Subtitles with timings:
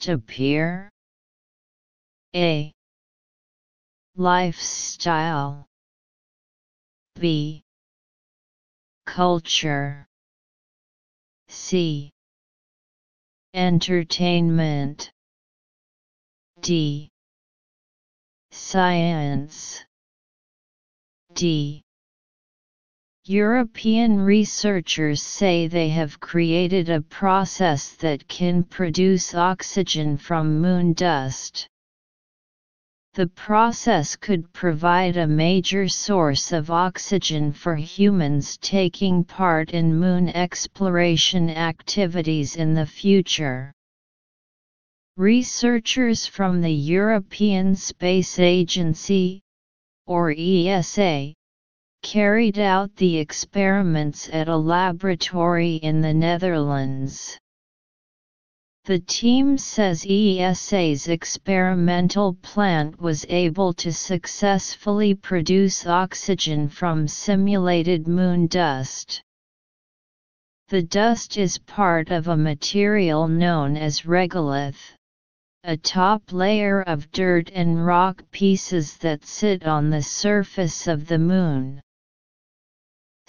[0.00, 0.90] to appear?
[2.34, 2.72] A.
[4.16, 5.66] Lifestyle
[7.14, 7.62] B.
[9.06, 10.06] Culture
[11.48, 12.12] C.
[13.54, 15.10] Entertainment
[16.60, 17.10] D.
[18.50, 19.84] Science
[21.34, 21.82] D.
[23.30, 31.68] European researchers say they have created a process that can produce oxygen from moon dust.
[33.12, 40.30] The process could provide a major source of oxygen for humans taking part in moon
[40.30, 43.74] exploration activities in the future.
[45.18, 49.42] Researchers from the European Space Agency,
[50.06, 51.34] or ESA,
[52.02, 57.38] carried out the experiments at a laboratory in the Netherlands.
[58.84, 68.46] The team says ESA's experimental plant was able to successfully produce oxygen from simulated moon
[68.46, 69.20] dust.
[70.68, 74.94] The dust is part of a material known as regolith,
[75.64, 81.18] a top layer of dirt and rock pieces that sit on the surface of the
[81.18, 81.82] moon.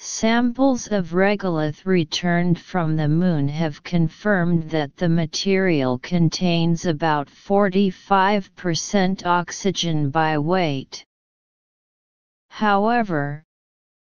[0.01, 9.25] Samples of regolith returned from the Moon have confirmed that the material contains about 45%
[9.25, 11.03] oxygen by weight.
[12.47, 13.43] However,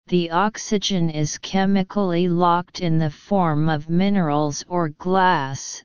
[0.09, 5.83] the oxygen is chemically locked in the form of minerals or glass,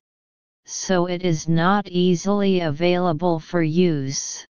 [0.65, 4.45] so it is not easily available for use.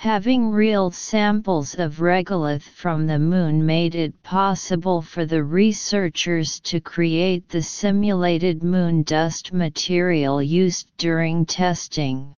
[0.00, 6.80] Having real samples of regolith from the Moon made it possible for the researchers to
[6.80, 12.34] create the simulated moon dust material used during testing.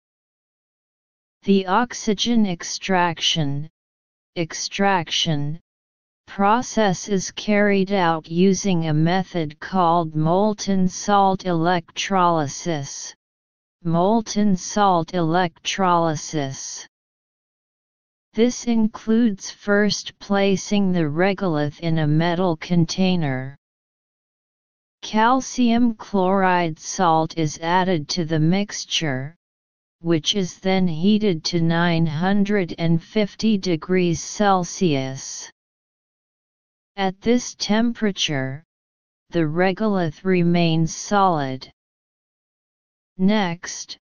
[1.42, 3.68] The oxygen extraction,
[4.36, 5.58] extraction
[6.28, 13.12] process is carried out using a method called molten salt electrolysis.
[13.82, 16.86] Molten salt electrolysis
[18.34, 23.56] this includes first placing the regolith in a metal container.
[25.02, 29.36] Calcium chloride salt is added to the mixture,
[30.00, 35.50] which is then heated to 950 degrees Celsius.
[36.96, 38.64] At this temperature,
[39.30, 41.70] the regolith remains solid.
[43.16, 43.98] Next,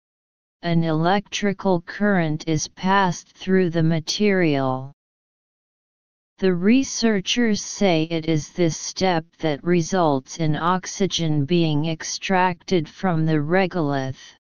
[0.62, 4.92] an electrical current is passed through the material.
[6.40, 13.42] The researchers say it is this step that results in oxygen being extracted from the
[13.42, 14.36] regolith.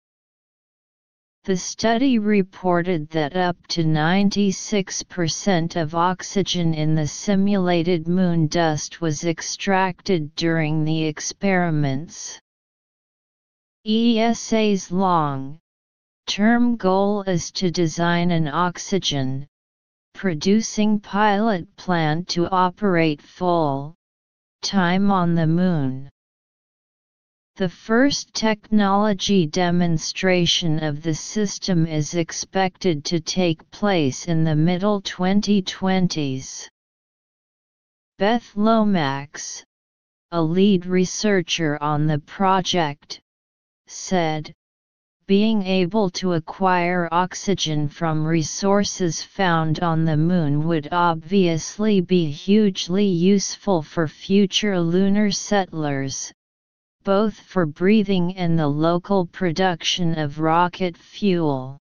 [1.46, 9.24] The study reported that up to 96% of oxygen in the simulated moon dust was
[9.24, 12.40] extracted during the experiments.
[13.86, 15.60] ESA's long,
[16.28, 19.48] Term goal is to design an oxygen
[20.16, 23.94] producing pilot plant to operate full
[24.62, 26.10] time on the Moon.
[27.58, 35.02] The first technology demonstration of the system is expected to take place in the middle
[35.02, 36.68] 2020s.
[38.18, 39.64] Beth Lomax,
[40.32, 43.22] a lead researcher on the project,
[43.88, 44.54] said,
[45.28, 53.06] being able to acquire oxygen from resources found on the Moon would obviously be hugely
[53.06, 56.32] useful for future lunar settlers,
[57.04, 61.80] both for breathing and the local production of rocket fuel.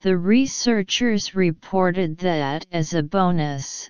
[0.00, 3.88] The researchers reported that as a bonus,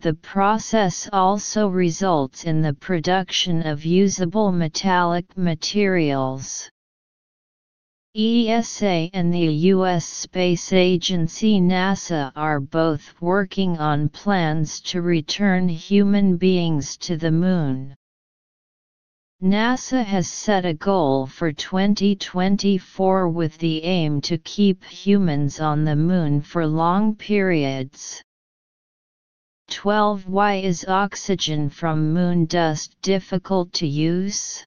[0.00, 6.70] the process also results in the production of usable metallic materials.
[8.16, 10.06] ESA and the U.S.
[10.06, 17.96] Space Agency NASA are both working on plans to return human beings to the Moon.
[19.42, 25.96] NASA has set a goal for 2024 with the aim to keep humans on the
[25.96, 28.22] Moon for long periods.
[29.70, 30.28] 12.
[30.28, 34.64] Why is oxygen from moon dust difficult to use?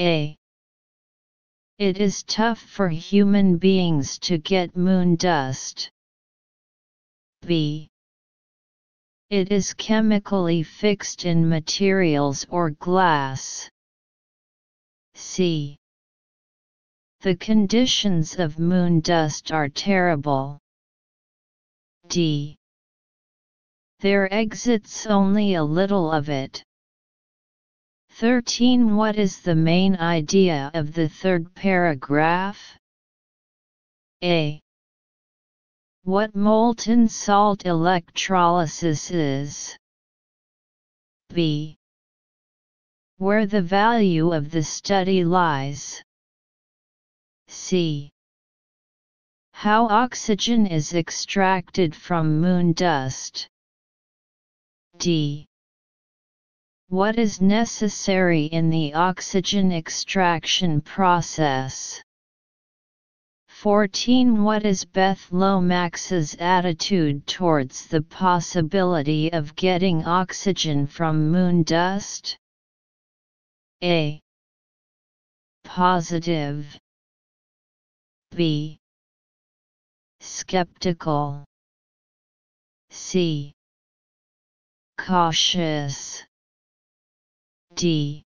[0.00, 0.36] A.
[1.82, 5.90] It is tough for human beings to get moon dust.
[7.44, 7.90] B.
[9.30, 13.68] It is chemically fixed in materials or glass.
[15.14, 15.76] C.
[17.22, 20.60] The conditions of moon dust are terrible.
[22.06, 22.54] D.
[23.98, 26.62] There exits only a little of it.
[28.16, 28.94] 13.
[28.94, 32.78] What is the main idea of the third paragraph?
[34.22, 34.60] A.
[36.04, 39.76] What molten salt electrolysis is.
[41.30, 41.76] B.
[43.16, 46.02] Where the value of the study lies.
[47.48, 48.10] C.
[49.52, 53.48] How oxygen is extracted from moon dust.
[54.98, 55.46] D.
[56.92, 62.02] What is necessary in the oxygen extraction process?
[63.48, 72.36] 14 What is Beth Lomax's attitude towards the possibility of getting oxygen from moon dust?
[73.82, 74.20] A.
[75.64, 76.78] Positive
[78.36, 78.78] B.
[80.20, 81.46] Skeptical
[82.90, 83.54] C.
[84.98, 86.22] Cautious
[87.74, 88.22] D.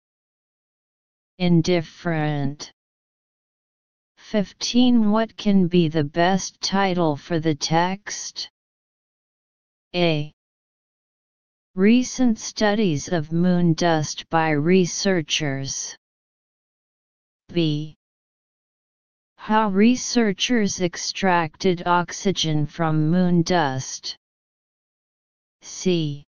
[1.38, 2.72] Indifferent
[4.18, 8.50] 15 What can be the best title for the text?
[9.94, 10.34] A.
[11.76, 15.96] Recent studies of moon dust by researchers.
[17.54, 17.96] B.
[19.38, 24.18] How researchers extracted oxygen from moon dust.
[25.62, 26.24] C.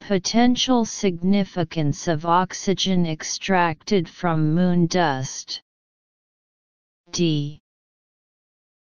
[0.00, 5.60] Potential significance of oxygen extracted from moon dust.
[7.10, 7.60] D.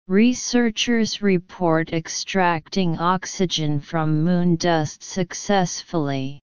[0.08, 6.40] Researchers report extracting oxygen from moon dust successfully.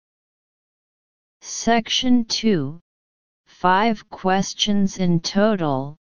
[1.41, 2.79] Section 2
[3.45, 5.95] 5 questions in total,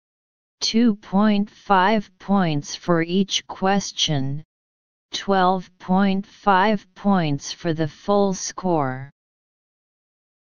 [0.62, 4.44] 2.5 points for each question,
[5.12, 9.10] 12.5 points for the full score.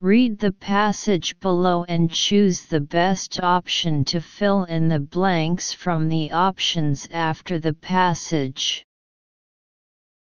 [0.00, 6.08] Read the passage below and choose the best option to fill in the blanks from
[6.08, 8.84] the options after the passage.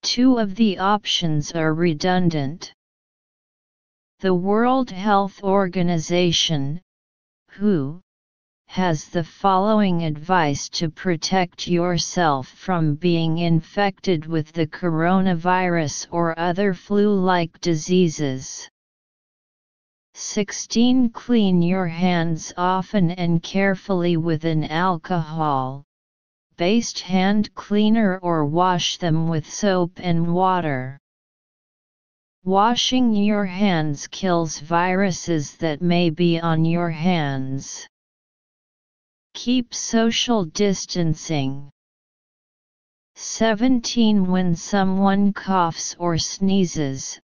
[0.03, 2.73] Two of the options are redundant.
[4.21, 6.81] The World Health Organization,
[7.51, 8.01] WHO,
[8.69, 16.75] has the following advice to protect yourself from being infected with the coronavirus or other
[16.75, 18.69] flu-like diseases.
[20.15, 25.85] 16 Clean your hands often and carefully with an alcohol
[26.59, 30.99] based hand cleaner or wash them with soap and water.
[32.45, 37.87] Washing your hands kills viruses that may be on your hands.
[39.35, 41.71] Keep social distancing.
[43.15, 47.21] 17 When someone coughs or sneezes,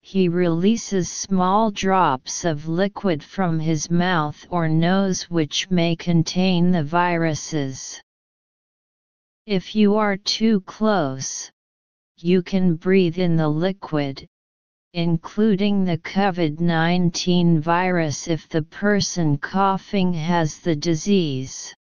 [0.00, 6.84] he releases small drops of liquid from his mouth or nose which may contain the
[6.84, 8.02] viruses.
[9.46, 11.50] If you are too close,
[12.18, 14.26] you can breathe in the liquid,
[14.94, 21.74] including the COVID 19 virus if the person coughing has the disease.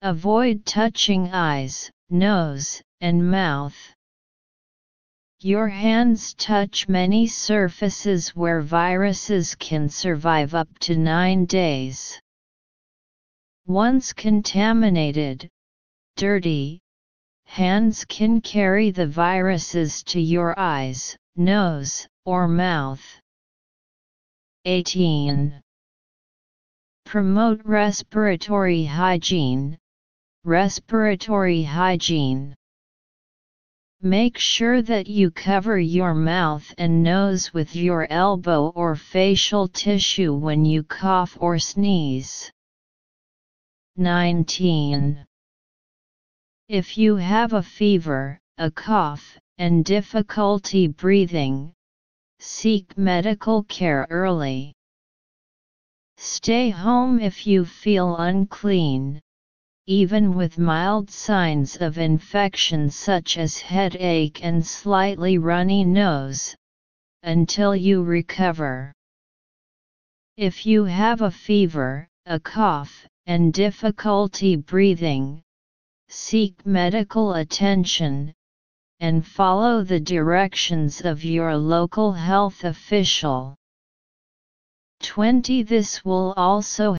[0.00, 3.76] Avoid touching eyes, nose, and mouth.
[5.40, 12.18] Your hands touch many surfaces where viruses can survive up to 9 days.
[13.66, 15.46] Once contaminated,
[16.16, 16.80] dirty,
[17.44, 23.20] hands can carry the viruses to your eyes, nose, or mouth.
[24.64, 25.62] 18.
[27.04, 29.78] Promote respiratory hygiene.
[30.44, 32.54] Respiratory hygiene.
[34.02, 40.34] Make sure that you cover your mouth and nose with your elbow or facial tissue
[40.34, 42.50] when you cough or sneeze.
[43.96, 45.24] 19.
[46.68, 51.72] If you have a fever, a cough, and difficulty breathing,
[52.40, 54.74] seek medical care early.
[56.18, 59.20] Stay home if you feel unclean,
[59.86, 66.56] even with mild signs of infection such as headache and slightly runny nose,
[67.22, 68.92] until you recover.
[70.36, 75.42] If you have a fever, a cough, and difficulty breathing,
[76.08, 78.34] seek medical attention,
[79.00, 83.56] and follow the directions of your local health official.
[85.02, 86.94] 20 This will also